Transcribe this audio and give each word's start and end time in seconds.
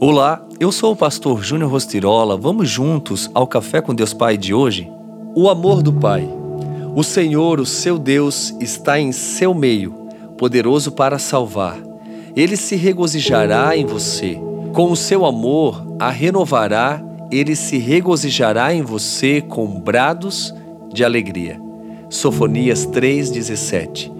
Olá, 0.00 0.46
eu 0.60 0.70
sou 0.70 0.92
o 0.92 0.96
pastor 0.96 1.42
Júnior 1.42 1.72
Rostirola. 1.72 2.36
Vamos 2.36 2.70
juntos 2.70 3.28
ao 3.34 3.48
Café 3.48 3.80
com 3.80 3.92
Deus 3.92 4.14
Pai 4.14 4.36
de 4.36 4.54
hoje? 4.54 4.88
O 5.34 5.50
amor 5.50 5.82
do 5.82 5.92
Pai. 5.92 6.24
O 6.94 7.02
Senhor, 7.02 7.58
o 7.58 7.66
seu 7.66 7.98
Deus, 7.98 8.54
está 8.60 9.00
em 9.00 9.10
seu 9.10 9.52
meio, 9.52 9.90
poderoso 10.38 10.92
para 10.92 11.18
salvar. 11.18 11.76
Ele 12.36 12.56
se 12.56 12.76
regozijará 12.76 13.76
em 13.76 13.84
você. 13.84 14.38
Com 14.72 14.92
o 14.92 14.96
seu 14.96 15.26
amor, 15.26 15.84
a 15.98 16.10
renovará, 16.10 17.02
ele 17.28 17.56
se 17.56 17.76
regozijará 17.76 18.72
em 18.72 18.82
você 18.82 19.40
com 19.40 19.80
brados 19.80 20.54
de 20.92 21.02
alegria. 21.02 21.60
Sofonias 22.08 22.86
3,17 22.86 24.12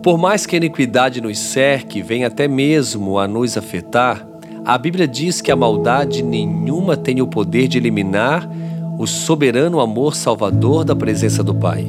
Por 0.00 0.16
mais 0.16 0.46
que 0.46 0.54
a 0.54 0.58
iniquidade 0.58 1.20
nos 1.20 1.40
cerque, 1.40 2.02
venha 2.02 2.28
até 2.28 2.46
mesmo 2.46 3.18
a 3.18 3.26
nos 3.26 3.58
afetar, 3.58 4.24
a 4.64 4.78
Bíblia 4.78 5.06
diz 5.06 5.42
que 5.42 5.52
a 5.52 5.56
maldade 5.56 6.22
nenhuma 6.22 6.96
tem 6.96 7.20
o 7.20 7.26
poder 7.26 7.68
de 7.68 7.76
eliminar 7.76 8.48
o 8.98 9.06
soberano 9.06 9.78
amor 9.78 10.16
salvador 10.16 10.84
da 10.84 10.96
presença 10.96 11.42
do 11.42 11.54
Pai. 11.54 11.84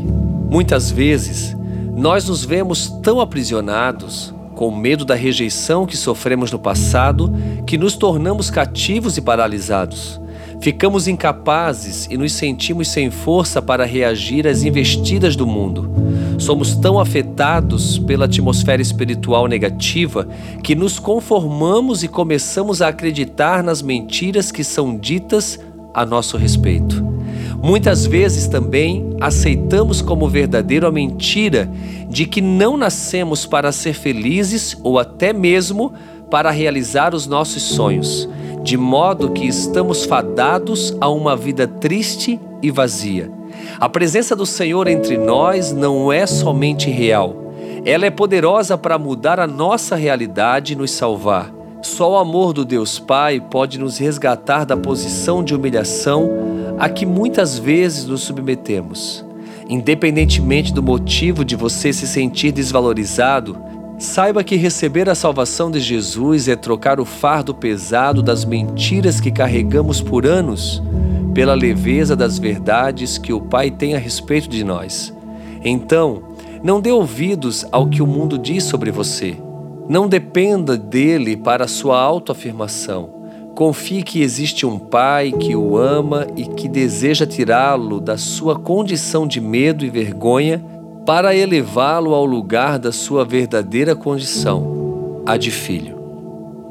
Muitas 0.49 0.91
vezes, 0.91 1.55
nós 1.95 2.27
nos 2.27 2.43
vemos 2.43 2.89
tão 3.01 3.21
aprisionados, 3.21 4.33
com 4.55 4.75
medo 4.75 5.05
da 5.05 5.15
rejeição 5.15 5.85
que 5.85 5.95
sofremos 5.95 6.51
no 6.51 6.59
passado, 6.59 7.33
que 7.65 7.77
nos 7.77 7.95
tornamos 7.95 8.49
cativos 8.49 9.17
e 9.17 9.21
paralisados. 9.21 10.19
Ficamos 10.59 11.07
incapazes 11.07 12.07
e 12.09 12.17
nos 12.17 12.33
sentimos 12.33 12.87
sem 12.87 13.11
força 13.11 13.61
para 13.61 13.85
reagir 13.85 14.47
às 14.47 14.63
investidas 14.63 15.35
do 15.35 15.45
mundo. 15.45 15.89
Somos 16.37 16.75
tão 16.75 16.99
afetados 16.99 17.99
pela 17.99 18.25
atmosfera 18.25 18.81
espiritual 18.81 19.47
negativa 19.47 20.27
que 20.63 20.75
nos 20.75 20.99
conformamos 20.99 22.03
e 22.03 22.07
começamos 22.07 22.81
a 22.81 22.87
acreditar 22.87 23.63
nas 23.63 23.81
mentiras 23.81 24.51
que 24.51 24.63
são 24.63 24.97
ditas 24.97 25.59
a 25.93 26.05
nosso 26.05 26.35
respeito. 26.37 27.15
Muitas 27.61 28.05
vezes 28.05 28.47
também 28.47 29.15
aceitamos 29.19 30.01
como 30.01 30.29
verdadeiro 30.29 30.85
a 30.85 30.91
mentira 30.91 31.69
de 32.09 32.25
que 32.25 32.41
não 32.41 32.77
nascemos 32.77 33.45
para 33.45 33.71
ser 33.71 33.93
felizes 33.93 34.77
ou 34.83 34.99
até 34.99 35.33
mesmo 35.33 35.93
para 36.29 36.51
realizar 36.51 37.15
os 37.15 37.25
nossos 37.25 37.63
sonhos, 37.63 38.29
de 38.65 38.77
modo 38.77 39.29
que 39.29 39.45
estamos 39.45 40.05
fadados 40.05 40.97
a 40.99 41.07
uma 41.07 41.35
vida 41.35 41.67
triste 41.67 42.39
e 42.63 42.71
vazia. 42.71 43.31
A 43.79 43.87
presença 43.87 44.35
do 44.35 44.43
Senhor 44.43 44.87
entre 44.87 45.19
nós 45.19 45.71
não 45.71 46.11
é 46.11 46.25
somente 46.25 46.89
real, 46.89 47.53
ela 47.85 48.07
é 48.07 48.09
poderosa 48.09 48.75
para 48.75 48.97
mudar 48.97 49.39
a 49.39 49.45
nossa 49.45 49.95
realidade 49.95 50.73
e 50.73 50.75
nos 50.75 50.89
salvar. 50.89 51.53
Só 51.83 52.13
o 52.13 52.17
amor 52.17 52.53
do 52.53 52.65
Deus 52.65 52.97
Pai 52.97 53.39
pode 53.39 53.77
nos 53.77 53.99
resgatar 53.99 54.65
da 54.65 54.75
posição 54.75 55.43
de 55.43 55.53
humilhação 55.53 56.31
a 56.79 56.89
que 56.89 57.05
muitas 57.05 57.59
vezes 57.59 58.05
nos 58.05 58.21
submetemos. 58.21 59.23
Independentemente 59.69 60.73
do 60.73 60.81
motivo 60.81 61.45
de 61.45 61.55
você 61.55 61.93
se 61.93 62.07
sentir 62.07 62.51
desvalorizado, 62.51 63.55
saiba 63.97 64.43
que 64.43 64.55
receber 64.55 65.09
a 65.09 65.15
salvação 65.15 65.71
de 65.71 65.79
Jesus 65.79 66.47
é 66.47 66.55
trocar 66.55 66.99
o 66.99 67.05
fardo 67.05 67.53
pesado 67.53 68.21
das 68.21 68.43
mentiras 68.43 69.19
que 69.19 69.31
carregamos 69.31 70.01
por 70.01 70.25
anos 70.25 70.81
pela 71.33 71.53
leveza 71.53 72.15
das 72.15 72.39
verdades 72.39 73.17
que 73.17 73.33
o 73.33 73.41
Pai 73.41 73.69
tem 73.69 73.93
a 73.93 73.99
respeito 73.99 74.47
de 74.47 74.63
nós. 74.63 75.13
Então, 75.63 76.23
não 76.63 76.79
dê 76.79 76.91
ouvidos 76.91 77.65
ao 77.71 77.87
que 77.87 78.01
o 78.01 78.07
mundo 78.07 78.37
diz 78.37 78.63
sobre 78.63 78.89
você. 78.89 79.37
Não 79.87 80.07
dependa 80.07 80.77
dele 80.77 81.35
para 81.35 81.67
sua 81.67 81.99
autoafirmação. 81.99 83.09
Confie 83.53 84.01
que 84.01 84.21
existe 84.21 84.65
um 84.65 84.79
Pai 84.79 85.31
que 85.31 85.55
o 85.55 85.77
ama 85.77 86.25
e 86.35 86.45
que 86.45 86.67
deseja 86.67 87.25
tirá-lo 87.25 87.99
da 87.99 88.17
sua 88.17 88.57
condição 88.57 89.27
de 89.27 89.39
medo 89.41 89.85
e 89.85 89.89
vergonha 89.89 90.63
para 91.05 91.35
elevá-lo 91.35 92.13
ao 92.13 92.25
lugar 92.25 92.79
da 92.79 92.91
sua 92.91 93.23
verdadeira 93.23 93.95
condição, 93.95 95.21
a 95.25 95.37
de 95.37 95.51
filho. 95.51 95.95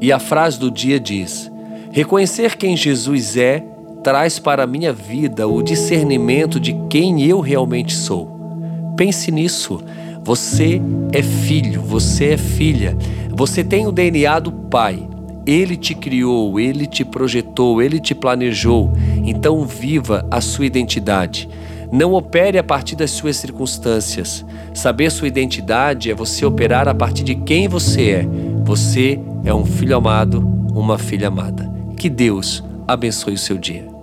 E 0.01 0.11
a 0.11 0.19
frase 0.19 0.59
do 0.59 0.69
dia 0.69 0.99
diz: 0.99 1.49
Reconhecer 1.91 2.57
quem 2.57 2.75
Jesus 2.75 3.37
é 3.37 3.63
traz 4.03 4.37
para 4.37 4.63
a 4.63 4.67
minha 4.67 4.91
vida 4.91 5.47
o 5.47 5.63
discernimento 5.63 6.59
de 6.59 6.75
quem 6.89 7.23
eu 7.23 7.39
realmente 7.39 7.95
sou. 7.95 8.93
Pense 8.97 9.31
nisso. 9.31 9.81
Você 10.23 10.81
é 11.11 11.21
filho, 11.21 11.81
você 11.81 12.33
é 12.33 12.37
filha, 12.37 12.97
você 13.29 13.63
tem 13.63 13.87
o 13.87 13.91
DNA 13.91 14.39
do 14.39 14.51
Pai. 14.51 15.07
Ele 15.45 15.77
te 15.77 15.93
criou, 15.93 16.59
ele 16.59 16.87
te 16.87 17.05
projetou, 17.05 17.81
ele 17.81 17.99
te 17.99 18.15
planejou. 18.15 18.91
Então 19.23 19.63
viva 19.65 20.27
a 20.31 20.41
sua 20.41 20.65
identidade. 20.65 21.47
Não 21.91 22.13
opere 22.13 22.57
a 22.57 22.63
partir 22.63 22.95
das 22.95 23.11
suas 23.11 23.37
circunstâncias. 23.37 24.45
Saber 24.73 25.11
sua 25.11 25.27
identidade 25.27 26.11
é 26.11 26.15
você 26.15 26.45
operar 26.45 26.87
a 26.87 26.93
partir 26.93 27.23
de 27.23 27.35
quem 27.35 27.67
você 27.67 28.09
é. 28.09 28.27
Você 28.63 29.19
é 29.43 29.53
um 29.53 29.65
filho 29.65 29.95
amado, 29.95 30.39
uma 30.73 30.97
filha 30.97 31.27
amada. 31.27 31.71
Que 31.97 32.09
Deus 32.09 32.63
abençoe 32.87 33.33
o 33.33 33.37
seu 33.37 33.57
dia. 33.57 33.94